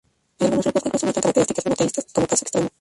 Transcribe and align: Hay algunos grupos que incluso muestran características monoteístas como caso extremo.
Hay 0.39 0.45
algunos 0.47 0.63
grupos 0.65 0.81
que 0.81 0.87
incluso 0.87 0.89
muestran 1.05 1.13
características 1.21 1.65
monoteístas 1.67 2.05
como 2.11 2.25
caso 2.25 2.43
extremo. 2.45 2.69